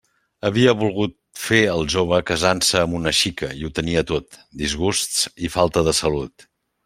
Havia 0.47 0.71
volgut 0.77 1.11
fer 1.41 1.59
el 1.73 1.85
jove 1.95 2.19
casant-se 2.29 2.81
amb 2.85 2.97
una 3.01 3.13
xica, 3.19 3.51
i 3.61 3.69
ho 3.69 3.71
tenia 3.81 4.03
tot: 4.13 4.41
disgusts 4.63 5.29
i 5.49 5.53
falta 5.59 5.87
de 5.91 5.95
salut. 6.01 6.49